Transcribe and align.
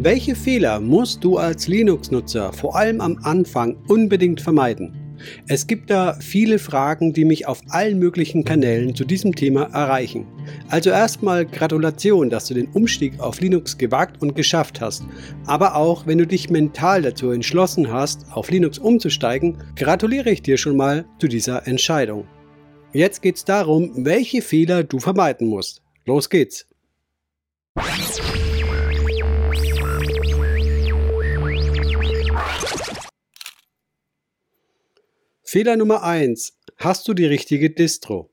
Welche 0.00 0.36
Fehler 0.36 0.78
musst 0.78 1.24
du 1.24 1.38
als 1.38 1.66
Linux-Nutzer 1.66 2.52
vor 2.52 2.76
allem 2.76 3.00
am 3.00 3.18
Anfang 3.24 3.76
unbedingt 3.88 4.40
vermeiden? 4.40 4.94
Es 5.48 5.66
gibt 5.66 5.90
da 5.90 6.16
viele 6.20 6.60
Fragen, 6.60 7.12
die 7.12 7.24
mich 7.24 7.48
auf 7.48 7.60
allen 7.70 7.98
möglichen 7.98 8.44
Kanälen 8.44 8.94
zu 8.94 9.04
diesem 9.04 9.34
Thema 9.34 9.64
erreichen. 9.64 10.24
Also 10.68 10.90
erstmal 10.90 11.44
Gratulation, 11.44 12.30
dass 12.30 12.46
du 12.46 12.54
den 12.54 12.68
Umstieg 12.68 13.18
auf 13.18 13.40
Linux 13.40 13.76
gewagt 13.76 14.22
und 14.22 14.36
geschafft 14.36 14.80
hast. 14.80 15.02
Aber 15.46 15.74
auch 15.74 16.06
wenn 16.06 16.18
du 16.18 16.28
dich 16.28 16.48
mental 16.48 17.02
dazu 17.02 17.32
entschlossen 17.32 17.92
hast, 17.92 18.24
auf 18.30 18.52
Linux 18.52 18.78
umzusteigen, 18.78 19.58
gratuliere 19.74 20.30
ich 20.30 20.42
dir 20.42 20.58
schon 20.58 20.76
mal 20.76 21.06
zu 21.18 21.26
dieser 21.26 21.66
Entscheidung. 21.66 22.24
Jetzt 22.92 23.20
geht 23.20 23.34
es 23.34 23.44
darum, 23.44 23.90
welche 23.96 24.42
Fehler 24.42 24.84
du 24.84 25.00
vermeiden 25.00 25.48
musst. 25.48 25.82
Los 26.04 26.30
geht's! 26.30 26.68
Fehler 35.50 35.78
Nummer 35.78 36.02
1. 36.02 36.58
Hast 36.76 37.08
du 37.08 37.14
die 37.14 37.24
richtige 37.24 37.70
Distro? 37.70 38.28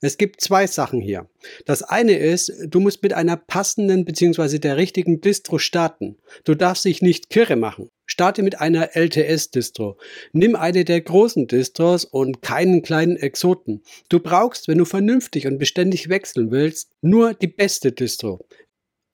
Es 0.00 0.16
gibt 0.16 0.40
zwei 0.40 0.66
Sachen 0.66 0.98
hier. 0.98 1.28
Das 1.66 1.82
eine 1.82 2.16
ist, 2.16 2.50
du 2.68 2.80
musst 2.80 3.02
mit 3.02 3.12
einer 3.12 3.36
passenden 3.36 4.06
bzw. 4.06 4.58
der 4.58 4.78
richtigen 4.78 5.20
Distro 5.20 5.58
starten. 5.58 6.16
Du 6.44 6.54
darfst 6.54 6.86
dich 6.86 7.02
nicht 7.02 7.28
kirre 7.28 7.56
machen. 7.56 7.90
Starte 8.06 8.42
mit 8.42 8.62
einer 8.62 8.96
LTS-Distro. 8.96 9.98
Nimm 10.32 10.56
eine 10.56 10.86
der 10.86 11.02
großen 11.02 11.48
Distros 11.48 12.06
und 12.06 12.40
keinen 12.40 12.80
kleinen 12.80 13.18
Exoten. 13.18 13.82
Du 14.08 14.18
brauchst, 14.18 14.66
wenn 14.66 14.78
du 14.78 14.86
vernünftig 14.86 15.46
und 15.46 15.58
beständig 15.58 16.08
wechseln 16.08 16.50
willst, 16.50 16.92
nur 17.02 17.34
die 17.34 17.48
beste 17.48 17.92
Distro. 17.92 18.40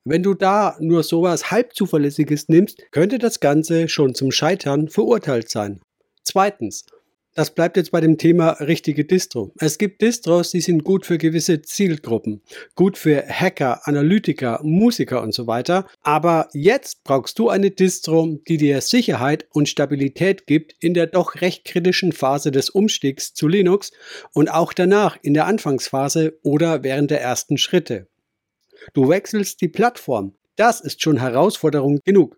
Wenn 0.05 0.23
du 0.23 0.35
da 0.35 0.77
nur 0.79 1.03
sowas 1.03 1.51
halbzuverlässiges 1.51 2.49
nimmst, 2.49 2.81
könnte 2.93 3.19
das 3.19 3.41
Ganze 3.41 3.89
schon 3.89 4.15
zum 4.15 4.31
Scheitern 4.31 4.89
verurteilt 4.89 5.51
sein. 5.51 5.81
Zweitens, 6.23 6.85
das 7.41 7.55
bleibt 7.55 7.79
jetzt 7.79 7.91
bei 7.91 8.03
dem 8.03 8.19
Thema 8.19 8.51
richtige 8.61 9.07
Distro. 9.07 9.51
Es 9.59 9.79
gibt 9.79 10.03
Distros, 10.03 10.51
die 10.51 10.61
sind 10.61 10.85
gut 10.85 11.07
für 11.07 11.17
gewisse 11.17 11.63
Zielgruppen, 11.63 12.43
gut 12.75 12.99
für 12.99 13.27
Hacker, 13.27 13.89
Analytiker, 13.89 14.61
Musiker 14.63 15.23
und 15.23 15.33
so 15.33 15.47
weiter. 15.47 15.87
Aber 16.03 16.51
jetzt 16.53 17.03
brauchst 17.03 17.39
du 17.39 17.49
eine 17.49 17.71
Distro, 17.71 18.39
die 18.47 18.59
dir 18.59 18.83
Sicherheit 18.83 19.47
und 19.55 19.71
Stabilität 19.71 20.47
gibt 20.47 20.75
in 20.81 20.93
der 20.93 21.07
doch 21.07 21.41
recht 21.41 21.65
kritischen 21.65 22.13
Phase 22.13 22.51
des 22.51 22.69
Umstiegs 22.69 23.33
zu 23.33 23.49
Linux 23.49 23.91
und 24.35 24.51
auch 24.51 24.75
danach 24.75 25.17
in 25.23 25.33
der 25.33 25.47
Anfangsphase 25.47 26.39
oder 26.43 26.83
während 26.83 27.11
der 27.11 27.23
ersten 27.23 27.57
Schritte. 27.57 28.07
Du 28.93 29.09
wechselst 29.09 29.63
die 29.63 29.69
Plattform. 29.69 30.35
Das 30.57 30.83
ist 30.83 31.01
schon 31.01 31.17
Herausforderung 31.17 32.01
genug. 32.05 32.37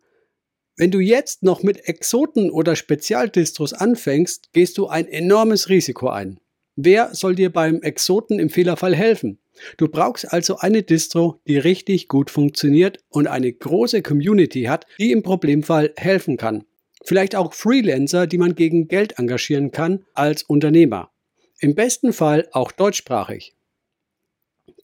Wenn 0.76 0.90
du 0.90 1.00
jetzt 1.00 1.42
noch 1.42 1.62
mit 1.62 1.86
Exoten 1.88 2.50
oder 2.50 2.76
Spezialdistros 2.76 3.74
anfängst, 3.74 4.52
gehst 4.52 4.78
du 4.78 4.86
ein 4.86 5.06
enormes 5.06 5.68
Risiko 5.68 6.08
ein. 6.08 6.40
Wer 6.76 7.14
soll 7.14 7.34
dir 7.34 7.52
beim 7.52 7.82
Exoten 7.82 8.38
im 8.38 8.48
Fehlerfall 8.48 8.94
helfen? 8.94 9.38
Du 9.76 9.88
brauchst 9.88 10.32
also 10.32 10.56
eine 10.56 10.82
Distro, 10.82 11.40
die 11.46 11.58
richtig 11.58 12.08
gut 12.08 12.30
funktioniert 12.30 13.00
und 13.10 13.26
eine 13.26 13.52
große 13.52 14.00
Community 14.00 14.62
hat, 14.64 14.86
die 14.98 15.12
im 15.12 15.22
Problemfall 15.22 15.92
helfen 15.96 16.38
kann. 16.38 16.64
Vielleicht 17.04 17.36
auch 17.36 17.52
Freelancer, 17.52 18.26
die 18.26 18.38
man 18.38 18.54
gegen 18.54 18.88
Geld 18.88 19.18
engagieren 19.18 19.70
kann 19.72 20.06
als 20.14 20.42
Unternehmer. 20.42 21.10
Im 21.58 21.74
besten 21.74 22.14
Fall 22.14 22.48
auch 22.52 22.72
deutschsprachig. 22.72 23.54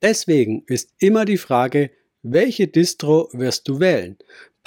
Deswegen 0.02 0.64
ist 0.67 0.92
immer 0.98 1.25
die 1.25 1.39
Frage, 1.39 1.91
welche 2.23 2.67
Distro 2.67 3.28
wirst 3.33 3.69
du 3.69 3.80
wählen? 3.80 4.19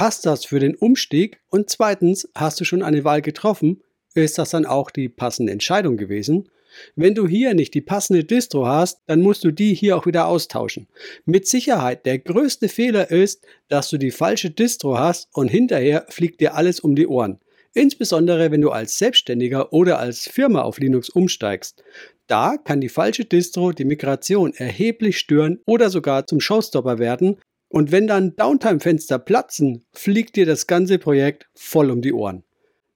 Passt 0.01 0.25
das 0.25 0.45
für 0.45 0.59
den 0.59 0.73
Umstieg? 0.73 1.41
Und 1.51 1.69
zweitens, 1.69 2.27
hast 2.33 2.59
du 2.59 2.63
schon 2.63 2.81
eine 2.81 3.03
Wahl 3.03 3.21
getroffen? 3.21 3.83
Ist 4.15 4.39
das 4.39 4.49
dann 4.49 4.65
auch 4.65 4.89
die 4.89 5.09
passende 5.09 5.51
Entscheidung 5.51 5.95
gewesen? 5.95 6.49
Wenn 6.95 7.13
du 7.13 7.27
hier 7.27 7.53
nicht 7.53 7.75
die 7.75 7.81
passende 7.81 8.23
Distro 8.23 8.65
hast, 8.65 9.01
dann 9.05 9.21
musst 9.21 9.43
du 9.43 9.51
die 9.51 9.75
hier 9.75 9.95
auch 9.95 10.07
wieder 10.07 10.25
austauschen. 10.25 10.87
Mit 11.25 11.47
Sicherheit, 11.47 12.07
der 12.07 12.17
größte 12.17 12.67
Fehler 12.67 13.11
ist, 13.11 13.45
dass 13.67 13.91
du 13.91 13.99
die 13.99 14.09
falsche 14.09 14.49
Distro 14.49 14.97
hast 14.97 15.29
und 15.33 15.49
hinterher 15.49 16.07
fliegt 16.09 16.41
dir 16.41 16.55
alles 16.55 16.79
um 16.79 16.95
die 16.95 17.05
Ohren. 17.05 17.37
Insbesondere 17.75 18.49
wenn 18.49 18.61
du 18.61 18.71
als 18.71 18.97
Selbstständiger 18.97 19.71
oder 19.71 19.99
als 19.99 20.27
Firma 20.27 20.63
auf 20.63 20.79
Linux 20.79 21.09
umsteigst. 21.09 21.83
Da 22.25 22.57
kann 22.57 22.81
die 22.81 22.89
falsche 22.89 23.25
Distro 23.25 23.71
die 23.71 23.85
Migration 23.85 24.51
erheblich 24.55 25.19
stören 25.19 25.59
oder 25.67 25.91
sogar 25.91 26.25
zum 26.25 26.39
Showstopper 26.39 26.97
werden 26.97 27.37
und 27.71 27.91
wenn 27.91 28.05
dann 28.05 28.35
Downtime-Fenster 28.35 29.17
platzen, 29.17 29.85
fliegt 29.93 30.35
dir 30.35 30.45
das 30.45 30.67
ganze 30.67 30.99
Projekt 30.99 31.47
voll 31.53 31.89
um 31.89 32.01
die 32.01 32.11
Ohren. 32.11 32.43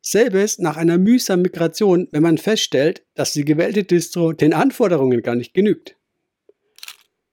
Selbes 0.01 0.59
nach 0.59 0.75
einer 0.75 0.97
mühsamen 0.97 1.43
Migration, 1.43 2.09
wenn 2.11 2.21
man 2.21 2.37
feststellt, 2.37 3.03
dass 3.15 3.31
die 3.31 3.45
gewählte 3.45 3.85
Distro 3.85 4.33
den 4.33 4.53
Anforderungen 4.53 5.21
gar 5.21 5.35
nicht 5.35 5.53
genügt. 5.53 5.95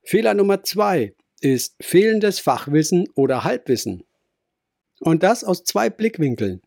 Fehler 0.05 0.35
Nummer 0.35 0.63
zwei 0.63 1.15
ist 1.41 1.75
fehlendes 1.81 2.39
Fachwissen 2.39 3.09
oder 3.17 3.43
Halbwissen. 3.43 4.05
Und 5.01 5.25
das 5.25 5.43
aus 5.43 5.65
zwei 5.65 5.91
Blickwinkeln. 5.91 6.63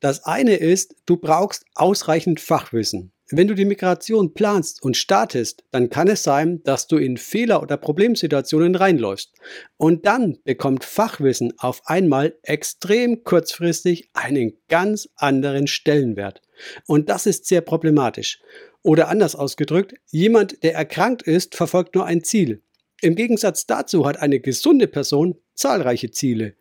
Das 0.00 0.24
eine 0.24 0.56
ist, 0.56 0.96
du 1.06 1.16
brauchst 1.16 1.64
ausreichend 1.74 2.40
Fachwissen. 2.40 3.12
Wenn 3.30 3.46
du 3.46 3.54
die 3.54 3.66
Migration 3.66 4.32
planst 4.32 4.82
und 4.82 4.96
startest, 4.96 5.62
dann 5.70 5.90
kann 5.90 6.08
es 6.08 6.22
sein, 6.22 6.62
dass 6.62 6.86
du 6.86 6.96
in 6.96 7.18
Fehler- 7.18 7.62
oder 7.62 7.76
Problemsituationen 7.76 8.74
reinläufst. 8.74 9.34
Und 9.76 10.06
dann 10.06 10.38
bekommt 10.44 10.82
Fachwissen 10.82 11.52
auf 11.58 11.82
einmal 11.84 12.38
extrem 12.42 13.24
kurzfristig 13.24 14.08
einen 14.14 14.56
ganz 14.68 15.10
anderen 15.16 15.66
Stellenwert. 15.66 16.40
Und 16.86 17.10
das 17.10 17.26
ist 17.26 17.44
sehr 17.44 17.60
problematisch. 17.60 18.40
Oder 18.82 19.08
anders 19.08 19.36
ausgedrückt, 19.36 19.94
jemand, 20.06 20.62
der 20.62 20.74
erkrankt 20.74 21.20
ist, 21.20 21.54
verfolgt 21.54 21.94
nur 21.94 22.06
ein 22.06 22.24
Ziel. 22.24 22.62
Im 23.02 23.14
Gegensatz 23.14 23.66
dazu 23.66 24.06
hat 24.06 24.16
eine 24.16 24.40
gesunde 24.40 24.88
Person 24.88 25.36
zahlreiche 25.54 26.10
Ziele. 26.10 26.54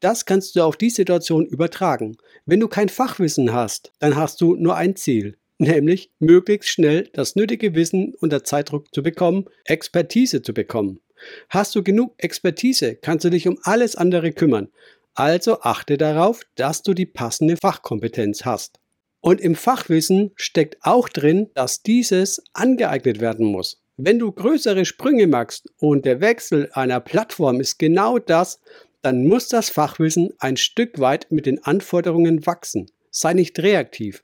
Das 0.00 0.26
kannst 0.26 0.56
du 0.56 0.64
auf 0.64 0.76
die 0.76 0.90
Situation 0.90 1.46
übertragen. 1.46 2.16
Wenn 2.46 2.58
du 2.58 2.66
kein 2.66 2.88
Fachwissen 2.88 3.52
hast, 3.52 3.92
dann 4.00 4.16
hast 4.16 4.40
du 4.40 4.56
nur 4.56 4.74
ein 4.74 4.96
Ziel 4.96 5.38
nämlich 5.58 6.10
möglichst 6.18 6.68
schnell 6.68 7.08
das 7.12 7.36
nötige 7.36 7.74
Wissen 7.74 8.14
unter 8.20 8.44
Zeitdruck 8.44 8.92
zu 8.94 9.02
bekommen, 9.02 9.46
Expertise 9.64 10.42
zu 10.42 10.52
bekommen. 10.52 11.00
Hast 11.48 11.74
du 11.74 11.82
genug 11.82 12.14
Expertise, 12.18 12.96
kannst 12.96 13.24
du 13.24 13.30
dich 13.30 13.46
um 13.46 13.58
alles 13.62 13.96
andere 13.96 14.32
kümmern. 14.32 14.68
Also 15.14 15.60
achte 15.60 15.96
darauf, 15.96 16.40
dass 16.56 16.82
du 16.82 16.94
die 16.94 17.06
passende 17.06 17.56
Fachkompetenz 17.56 18.44
hast. 18.44 18.80
Und 19.20 19.40
im 19.40 19.54
Fachwissen 19.54 20.32
steckt 20.34 20.78
auch 20.82 21.08
drin, 21.08 21.50
dass 21.54 21.82
dieses 21.82 22.42
angeeignet 22.54 23.20
werden 23.20 23.46
muss. 23.46 23.80
Wenn 23.96 24.18
du 24.18 24.32
größere 24.32 24.84
Sprünge 24.84 25.26
machst 25.26 25.68
und 25.78 26.06
der 26.06 26.20
Wechsel 26.20 26.70
einer 26.72 26.98
Plattform 26.98 27.60
ist 27.60 27.78
genau 27.78 28.18
das, 28.18 28.60
dann 29.02 29.26
muss 29.26 29.48
das 29.48 29.68
Fachwissen 29.68 30.32
ein 30.38 30.56
Stück 30.56 30.98
weit 30.98 31.26
mit 31.30 31.46
den 31.46 31.62
Anforderungen 31.62 32.46
wachsen. 32.46 32.90
Sei 33.10 33.34
nicht 33.34 33.58
reaktiv. 33.58 34.22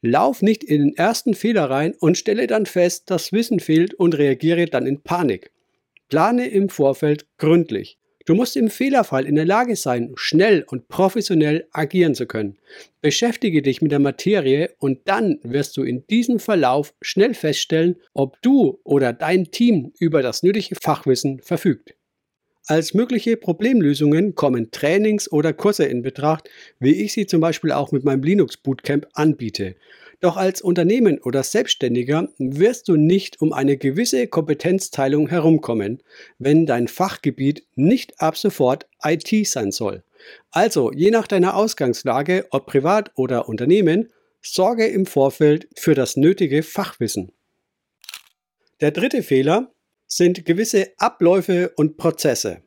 Lauf 0.00 0.42
nicht 0.42 0.62
in 0.62 0.80
den 0.80 0.96
ersten 0.96 1.34
Fehler 1.34 1.70
rein 1.70 1.94
und 1.98 2.16
stelle 2.16 2.46
dann 2.46 2.66
fest, 2.66 3.10
dass 3.10 3.32
Wissen 3.32 3.58
fehlt 3.58 3.94
und 3.94 4.16
reagiere 4.16 4.66
dann 4.66 4.86
in 4.86 5.02
Panik. 5.02 5.50
Plane 6.08 6.48
im 6.48 6.68
Vorfeld 6.68 7.26
gründlich. 7.36 7.98
Du 8.24 8.34
musst 8.34 8.56
im 8.56 8.68
Fehlerfall 8.68 9.24
in 9.24 9.36
der 9.36 9.46
Lage 9.46 9.74
sein, 9.74 10.12
schnell 10.16 10.62
und 10.68 10.88
professionell 10.88 11.66
agieren 11.72 12.14
zu 12.14 12.26
können. 12.26 12.58
Beschäftige 13.00 13.62
dich 13.62 13.80
mit 13.80 13.90
der 13.90 14.00
Materie 14.00 14.74
und 14.78 15.00
dann 15.06 15.38
wirst 15.42 15.76
du 15.78 15.82
in 15.82 16.06
diesem 16.08 16.38
Verlauf 16.38 16.94
schnell 17.00 17.32
feststellen, 17.32 17.96
ob 18.12 18.40
du 18.42 18.80
oder 18.84 19.14
dein 19.14 19.50
Team 19.50 19.92
über 19.98 20.20
das 20.22 20.42
nötige 20.42 20.76
Fachwissen 20.80 21.40
verfügt. 21.40 21.94
Als 22.70 22.92
mögliche 22.92 23.38
Problemlösungen 23.38 24.34
kommen 24.34 24.70
Trainings 24.70 25.32
oder 25.32 25.54
Kurse 25.54 25.86
in 25.86 26.02
Betracht, 26.02 26.50
wie 26.78 27.02
ich 27.02 27.14
sie 27.14 27.24
zum 27.24 27.40
Beispiel 27.40 27.72
auch 27.72 27.92
mit 27.92 28.04
meinem 28.04 28.22
Linux 28.22 28.58
Bootcamp 28.58 29.06
anbiete. 29.14 29.74
Doch 30.20 30.36
als 30.36 30.60
Unternehmen 30.60 31.18
oder 31.18 31.42
Selbstständiger 31.44 32.28
wirst 32.36 32.88
du 32.88 32.96
nicht 32.96 33.40
um 33.40 33.54
eine 33.54 33.78
gewisse 33.78 34.26
Kompetenzteilung 34.26 35.28
herumkommen, 35.28 36.02
wenn 36.38 36.66
dein 36.66 36.88
Fachgebiet 36.88 37.64
nicht 37.74 38.20
ab 38.20 38.36
sofort 38.36 38.86
IT 39.02 39.48
sein 39.48 39.72
soll. 39.72 40.02
Also, 40.50 40.92
je 40.92 41.10
nach 41.10 41.26
deiner 41.26 41.56
Ausgangslage, 41.56 42.48
ob 42.50 42.66
privat 42.66 43.12
oder 43.14 43.48
Unternehmen, 43.48 44.10
sorge 44.42 44.86
im 44.86 45.06
Vorfeld 45.06 45.68
für 45.74 45.94
das 45.94 46.18
nötige 46.18 46.62
Fachwissen. 46.62 47.32
Der 48.82 48.90
dritte 48.90 49.22
Fehler, 49.22 49.72
sind 50.08 50.44
gewisse 50.44 50.88
Abläufe 50.96 51.72
und 51.76 51.96
Prozesse. 51.96 52.62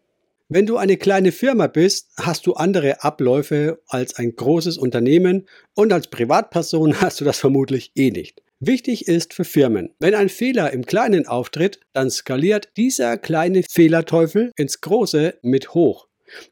Wenn 0.47 0.65
du 0.65 0.77
eine 0.77 0.97
kleine 0.97 1.31
Firma 1.31 1.67
bist, 1.67 2.09
hast 2.17 2.45
du 2.45 2.53
andere 2.53 3.03
Abläufe 3.03 3.81
als 3.87 4.15
ein 4.15 4.35
großes 4.35 4.77
Unternehmen 4.77 5.47
und 5.73 5.91
als 5.91 6.07
Privatperson 6.07 7.01
hast 7.01 7.19
du 7.19 7.25
das 7.25 7.39
vermutlich 7.39 7.91
eh 7.95 8.11
nicht. 8.11 8.41
Wichtig 8.59 9.07
ist 9.07 9.33
für 9.33 9.43
Firmen, 9.43 9.89
wenn 9.99 10.13
ein 10.13 10.29
Fehler 10.29 10.71
im 10.71 10.85
Kleinen 10.85 11.25
auftritt, 11.25 11.79
dann 11.93 12.11
skaliert 12.11 12.69
dieser 12.77 13.17
kleine 13.17 13.63
Fehlerteufel 13.63 14.51
ins 14.55 14.81
Große 14.81 15.39
mit 15.41 15.73
hoch. 15.73 16.07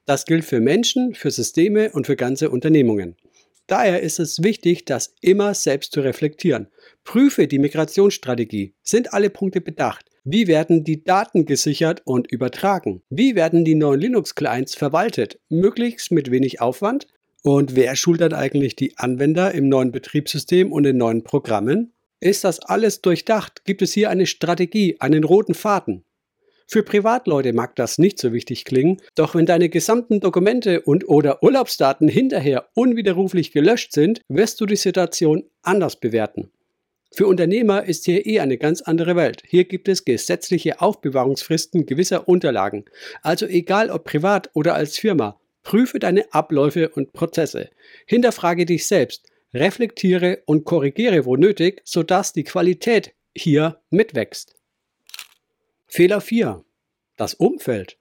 Das 0.05 0.25
gilt 0.25 0.43
für 0.43 0.59
Menschen, 0.59 1.13
für 1.13 1.29
Systeme 1.29 1.91
und 1.91 2.07
für 2.07 2.15
ganze 2.15 2.49
Unternehmungen. 2.49 3.15
Daher 3.67 4.01
ist 4.01 4.19
es 4.19 4.41
wichtig, 4.41 4.85
das 4.85 5.13
immer 5.21 5.53
selbst 5.53 5.91
zu 5.91 6.01
reflektieren. 6.01 6.69
Prüfe 7.03 7.47
die 7.47 7.59
Migrationsstrategie. 7.59 8.73
Sind 8.81 9.13
alle 9.13 9.29
Punkte 9.29 9.61
bedacht? 9.61 10.05
Wie 10.31 10.45
werden 10.45 10.83
die 10.83 11.03
Daten 11.03 11.47
gesichert 11.47 12.03
und 12.05 12.31
übertragen? 12.31 13.01
Wie 13.09 13.33
werden 13.33 13.65
die 13.65 13.73
neuen 13.73 13.99
Linux-Clients 13.99 14.75
verwaltet? 14.75 15.39
Möglichst 15.49 16.11
mit 16.11 16.29
wenig 16.29 16.61
Aufwand? 16.61 17.07
Und 17.41 17.75
wer 17.75 17.95
schultert 17.95 18.35
eigentlich 18.35 18.75
die 18.75 18.95
Anwender 18.99 19.55
im 19.55 19.69
neuen 19.69 19.91
Betriebssystem 19.91 20.71
und 20.71 20.85
in 20.85 20.97
neuen 20.97 21.23
Programmen? 21.23 21.93
Ist 22.19 22.43
das 22.43 22.59
alles 22.59 23.01
durchdacht? 23.01 23.65
Gibt 23.65 23.81
es 23.81 23.93
hier 23.93 24.11
eine 24.11 24.27
Strategie, 24.27 24.97
einen 24.99 25.23
roten 25.23 25.55
Faden? 25.55 26.03
Für 26.67 26.83
Privatleute 26.83 27.51
mag 27.51 27.75
das 27.75 27.97
nicht 27.97 28.19
so 28.19 28.31
wichtig 28.31 28.65
klingen, 28.65 28.97
doch 29.15 29.33
wenn 29.33 29.47
deine 29.47 29.69
gesamten 29.69 30.19
Dokumente 30.19 30.81
und 30.81 31.09
oder 31.09 31.41
Urlaubsdaten 31.41 32.07
hinterher 32.07 32.67
unwiderruflich 32.75 33.51
gelöscht 33.51 33.93
sind, 33.93 34.21
wirst 34.27 34.61
du 34.61 34.67
die 34.67 34.75
Situation 34.75 35.45
anders 35.63 35.95
bewerten. 35.95 36.51
Für 37.11 37.27
Unternehmer 37.27 37.85
ist 37.85 38.05
hier 38.05 38.25
eh 38.25 38.39
eine 38.39 38.57
ganz 38.57 38.81
andere 38.81 39.15
Welt. 39.15 39.43
Hier 39.47 39.65
gibt 39.65 39.87
es 39.87 40.05
gesetzliche 40.05 40.79
Aufbewahrungsfristen 40.79 41.85
gewisser 41.85 42.27
Unterlagen. 42.27 42.85
Also 43.21 43.45
egal 43.47 43.89
ob 43.89 44.05
privat 44.05 44.49
oder 44.53 44.75
als 44.75 44.97
Firma, 44.97 45.39
prüfe 45.63 45.99
deine 45.99 46.31
Abläufe 46.33 46.89
und 46.89 47.13
Prozesse. 47.13 47.69
Hinterfrage 48.05 48.65
dich 48.65 48.87
selbst 48.87 49.25
reflektiere 49.53 50.43
und 50.45 50.63
korrigiere 50.65 51.25
wo 51.25 51.35
nötig, 51.35 51.81
sodass 51.83 52.33
die 52.33 52.43
Qualität 52.43 53.13
hier 53.35 53.79
mitwächst. 53.89 54.55
Fehler 55.87 56.21
4. 56.21 56.63
Das 57.17 57.33
Umfeld. 57.33 57.97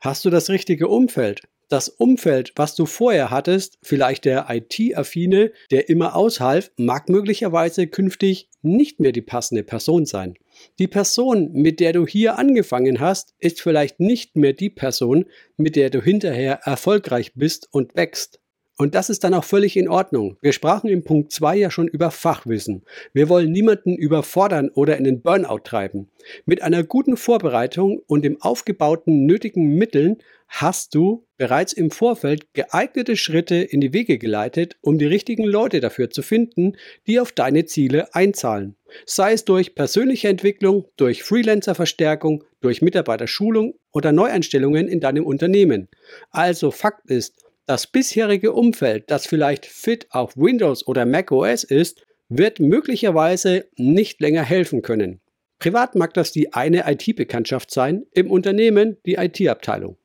Hast 0.00 0.24
du 0.24 0.30
das 0.30 0.48
richtige 0.48 0.88
Umfeld? 0.88 1.42
Das 1.70 1.88
Umfeld, 1.88 2.52
was 2.56 2.74
du 2.74 2.84
vorher 2.84 3.30
hattest, 3.30 3.78
vielleicht 3.80 4.24
der 4.24 4.48
IT-Affine, 4.50 5.52
der 5.70 5.88
immer 5.88 6.16
aushalf, 6.16 6.72
mag 6.76 7.08
möglicherweise 7.08 7.86
künftig 7.86 8.50
nicht 8.60 8.98
mehr 8.98 9.12
die 9.12 9.22
passende 9.22 9.62
Person 9.62 10.04
sein. 10.04 10.34
Die 10.80 10.88
Person, 10.88 11.52
mit 11.52 11.78
der 11.78 11.92
du 11.92 12.08
hier 12.08 12.38
angefangen 12.38 12.98
hast, 12.98 13.34
ist 13.38 13.60
vielleicht 13.60 14.00
nicht 14.00 14.34
mehr 14.34 14.52
die 14.52 14.68
Person, 14.68 15.26
mit 15.56 15.76
der 15.76 15.90
du 15.90 16.02
hinterher 16.02 16.58
erfolgreich 16.64 17.34
bist 17.36 17.68
und 17.70 17.94
wächst. 17.94 18.39
Und 18.80 18.94
das 18.94 19.10
ist 19.10 19.24
dann 19.24 19.34
auch 19.34 19.44
völlig 19.44 19.76
in 19.76 19.90
Ordnung. 19.90 20.38
Wir 20.40 20.54
sprachen 20.54 20.88
im 20.88 21.04
Punkt 21.04 21.32
2 21.32 21.54
ja 21.54 21.70
schon 21.70 21.86
über 21.86 22.10
Fachwissen. 22.10 22.82
Wir 23.12 23.28
wollen 23.28 23.52
niemanden 23.52 23.94
überfordern 23.94 24.70
oder 24.70 24.96
in 24.96 25.04
den 25.04 25.20
Burnout 25.20 25.64
treiben. 25.64 26.08
Mit 26.46 26.62
einer 26.62 26.82
guten 26.82 27.18
Vorbereitung 27.18 28.00
und 28.06 28.24
dem 28.24 28.40
aufgebauten 28.40 29.26
nötigen 29.26 29.74
Mitteln 29.74 30.16
hast 30.48 30.94
du 30.94 31.26
bereits 31.36 31.74
im 31.74 31.90
Vorfeld 31.90 32.54
geeignete 32.54 33.16
Schritte 33.16 33.56
in 33.56 33.82
die 33.82 33.92
Wege 33.92 34.16
geleitet, 34.16 34.78
um 34.80 34.96
die 34.96 35.04
richtigen 35.04 35.44
Leute 35.44 35.80
dafür 35.80 36.08
zu 36.08 36.22
finden, 36.22 36.72
die 37.06 37.20
auf 37.20 37.32
deine 37.32 37.66
Ziele 37.66 38.14
einzahlen. 38.14 38.76
Sei 39.04 39.34
es 39.34 39.44
durch 39.44 39.74
persönliche 39.74 40.28
Entwicklung, 40.28 40.86
durch 40.96 41.22
Freelancer-Verstärkung, 41.22 42.44
durch 42.62 42.80
Mitarbeiterschulung 42.80 43.74
oder 43.92 44.10
Neueinstellungen 44.10 44.88
in 44.88 45.00
deinem 45.00 45.26
Unternehmen. 45.26 45.88
Also 46.30 46.70
Fakt 46.70 47.10
ist, 47.10 47.44
das 47.70 47.86
bisherige 47.86 48.52
Umfeld, 48.52 49.12
das 49.12 49.28
vielleicht 49.28 49.64
fit 49.64 50.08
auf 50.10 50.36
Windows 50.36 50.84
oder 50.88 51.06
Mac 51.06 51.30
OS 51.30 51.62
ist, 51.62 52.04
wird 52.28 52.58
möglicherweise 52.58 53.68
nicht 53.76 54.20
länger 54.20 54.42
helfen 54.42 54.82
können. 54.82 55.20
Privat 55.60 55.94
mag 55.94 56.12
das 56.14 56.32
die 56.32 56.52
eine 56.52 56.90
IT-Bekanntschaft 56.90 57.70
sein, 57.70 58.06
im 58.10 58.28
Unternehmen 58.28 58.96
die 59.06 59.14
IT-Abteilung. 59.14 59.96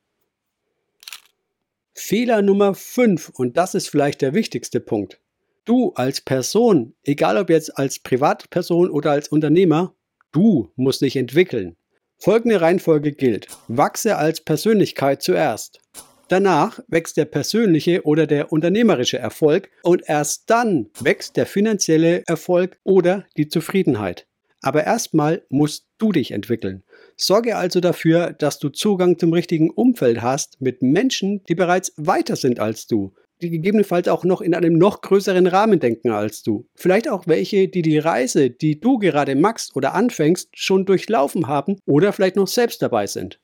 Fehler 1.92 2.40
Nummer 2.40 2.72
5, 2.76 3.30
und 3.30 3.56
das 3.56 3.74
ist 3.74 3.88
vielleicht 3.88 4.22
der 4.22 4.32
wichtigste 4.32 4.78
Punkt. 4.78 5.20
Du 5.64 5.90
als 5.96 6.20
Person, 6.20 6.94
egal 7.02 7.36
ob 7.36 7.50
jetzt 7.50 7.76
als 7.76 7.98
Privatperson 7.98 8.90
oder 8.90 9.10
als 9.10 9.26
Unternehmer, 9.26 9.92
du 10.30 10.70
musst 10.76 11.00
dich 11.00 11.16
entwickeln. 11.16 11.74
Folgende 12.18 12.60
Reihenfolge 12.60 13.10
gilt. 13.10 13.48
Wachse 13.66 14.18
als 14.18 14.40
Persönlichkeit 14.40 15.20
zuerst. 15.20 15.80
Danach 16.28 16.80
wächst 16.88 17.16
der 17.16 17.24
persönliche 17.24 18.02
oder 18.04 18.26
der 18.26 18.50
unternehmerische 18.52 19.18
Erfolg 19.18 19.70
und 19.82 20.02
erst 20.06 20.50
dann 20.50 20.90
wächst 21.00 21.36
der 21.36 21.46
finanzielle 21.46 22.24
Erfolg 22.26 22.78
oder 22.82 23.24
die 23.36 23.48
Zufriedenheit. 23.48 24.26
Aber 24.60 24.84
erstmal 24.84 25.44
musst 25.48 25.86
du 25.98 26.10
dich 26.10 26.32
entwickeln. 26.32 26.82
Sorge 27.16 27.56
also 27.56 27.78
dafür, 27.78 28.32
dass 28.32 28.58
du 28.58 28.70
Zugang 28.70 29.18
zum 29.18 29.32
richtigen 29.32 29.70
Umfeld 29.70 30.22
hast 30.22 30.60
mit 30.60 30.82
Menschen, 30.82 31.44
die 31.48 31.54
bereits 31.54 31.92
weiter 31.96 32.34
sind 32.34 32.58
als 32.58 32.88
du, 32.88 33.14
die 33.40 33.50
gegebenenfalls 33.50 34.08
auch 34.08 34.24
noch 34.24 34.40
in 34.40 34.54
einem 34.54 34.76
noch 34.76 35.02
größeren 35.02 35.46
Rahmen 35.46 35.78
denken 35.78 36.10
als 36.10 36.42
du. 36.42 36.66
Vielleicht 36.74 37.08
auch 37.08 37.28
welche, 37.28 37.68
die 37.68 37.82
die 37.82 37.98
Reise, 37.98 38.50
die 38.50 38.80
du 38.80 38.98
gerade 38.98 39.36
machst 39.36 39.76
oder 39.76 39.94
anfängst, 39.94 40.48
schon 40.54 40.86
durchlaufen 40.86 41.46
haben 41.46 41.76
oder 41.86 42.12
vielleicht 42.12 42.36
noch 42.36 42.48
selbst 42.48 42.82
dabei 42.82 43.06
sind. 43.06 43.40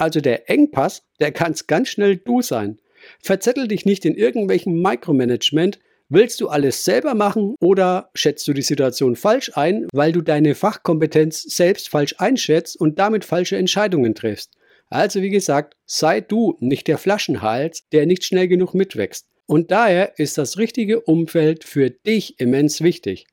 Also 0.00 0.20
der 0.22 0.48
Engpass, 0.48 1.02
der 1.20 1.30
kann 1.30 1.54
ganz 1.66 1.88
schnell 1.88 2.16
du 2.16 2.40
sein. 2.40 2.78
Verzettel 3.22 3.68
dich 3.68 3.84
nicht 3.84 4.06
in 4.06 4.14
irgendwelchen 4.14 4.80
Micromanagement. 4.80 5.78
Willst 6.08 6.40
du 6.40 6.48
alles 6.48 6.86
selber 6.86 7.14
machen 7.14 7.54
oder 7.60 8.10
schätzt 8.14 8.48
du 8.48 8.54
die 8.54 8.62
Situation 8.62 9.14
falsch 9.14 9.52
ein, 9.54 9.86
weil 9.92 10.12
du 10.12 10.22
deine 10.22 10.54
Fachkompetenz 10.54 11.42
selbst 11.42 11.90
falsch 11.90 12.14
einschätzt 12.16 12.80
und 12.80 12.98
damit 12.98 13.26
falsche 13.26 13.58
Entscheidungen 13.58 14.14
triffst? 14.14 14.54
Also 14.88 15.20
wie 15.20 15.30
gesagt, 15.30 15.76
sei 15.84 16.22
du 16.22 16.56
nicht 16.60 16.88
der 16.88 16.96
Flaschenhals, 16.96 17.86
der 17.92 18.06
nicht 18.06 18.24
schnell 18.24 18.48
genug 18.48 18.72
mitwächst. 18.72 19.26
Und 19.44 19.70
daher 19.70 20.18
ist 20.18 20.38
das 20.38 20.56
richtige 20.56 21.00
Umfeld 21.00 21.64
für 21.64 21.90
dich 21.90 22.40
immens 22.40 22.80
wichtig. 22.80 23.26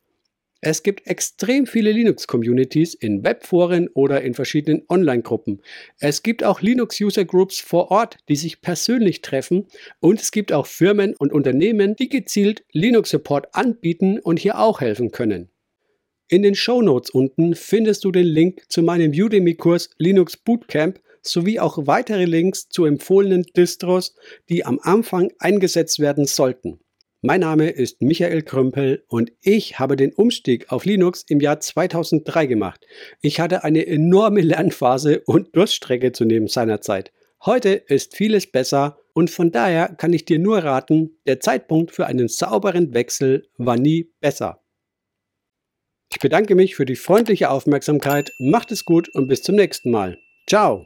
Es 0.69 0.83
gibt 0.83 1.07
extrem 1.07 1.65
viele 1.65 1.93
Linux-Communities 1.93 2.93
in 2.93 3.23
Webforen 3.23 3.87
oder 3.93 4.21
in 4.21 4.33
verschiedenen 4.33 4.83
Online-Gruppen. 4.89 5.61
Es 5.97 6.23
gibt 6.23 6.43
auch 6.43 6.59
Linux-User-Groups 6.59 7.61
vor 7.61 7.89
Ort, 7.89 8.17
die 8.27 8.35
sich 8.35 8.59
persönlich 8.59 9.21
treffen. 9.21 9.67
Und 10.01 10.19
es 10.19 10.31
gibt 10.31 10.51
auch 10.51 10.65
Firmen 10.65 11.15
und 11.15 11.31
Unternehmen, 11.31 11.95
die 11.95 12.09
gezielt 12.09 12.65
Linux-Support 12.73 13.55
anbieten 13.55 14.19
und 14.19 14.39
hier 14.39 14.59
auch 14.59 14.81
helfen 14.81 15.11
können. 15.11 15.47
In 16.27 16.41
den 16.41 16.53
Show 16.53 16.81
Notes 16.81 17.11
unten 17.11 17.55
findest 17.55 18.03
du 18.03 18.11
den 18.11 18.27
Link 18.27 18.63
zu 18.67 18.81
meinem 18.81 19.13
Udemy-Kurs 19.13 19.91
Linux 19.97 20.35
Bootcamp 20.35 20.99
sowie 21.21 21.61
auch 21.61 21.87
weitere 21.87 22.25
Links 22.25 22.67
zu 22.67 22.83
empfohlenen 22.83 23.43
Distros, 23.55 24.15
die 24.49 24.65
am 24.65 24.79
Anfang 24.81 25.31
eingesetzt 25.39 25.99
werden 25.99 26.25
sollten. 26.25 26.81
Mein 27.23 27.39
Name 27.41 27.71
ist 27.71 27.99
Michael 27.99 28.43
Krümpel 28.43 29.03
und 29.07 29.31
ich 29.41 29.79
habe 29.79 29.95
den 29.95 30.13
Umstieg 30.13 30.71
auf 30.71 30.85
Linux 30.85 31.25
im 31.27 31.39
Jahr 31.39 31.59
2003 31.59 32.45
gemacht. 32.45 32.85
Ich 33.21 33.39
hatte 33.39 33.63
eine 33.63 33.87
enorme 33.87 34.41
Lernphase 34.41 35.21
und 35.25 35.55
Durststrecke 35.55 36.11
zu 36.11 36.25
nehmen 36.25 36.47
seinerzeit. 36.47 37.11
Heute 37.43 37.69
ist 37.69 38.15
vieles 38.15 38.51
besser 38.51 38.99
und 39.13 39.31
von 39.31 39.51
daher 39.51 39.95
kann 39.97 40.13
ich 40.13 40.25
dir 40.25 40.37
nur 40.37 40.59
raten, 40.59 41.17
der 41.25 41.39
Zeitpunkt 41.39 41.91
für 41.91 42.05
einen 42.05 42.27
sauberen 42.27 42.93
Wechsel 42.93 43.47
war 43.57 43.77
nie 43.77 44.11
besser. 44.19 44.61
Ich 46.11 46.19
bedanke 46.19 46.53
mich 46.53 46.75
für 46.75 46.85
die 46.85 46.95
freundliche 46.95 47.49
Aufmerksamkeit, 47.49 48.31
macht 48.37 48.71
es 48.71 48.85
gut 48.85 49.09
und 49.09 49.27
bis 49.27 49.41
zum 49.41 49.55
nächsten 49.55 49.89
Mal. 49.89 50.19
Ciao! 50.47 50.85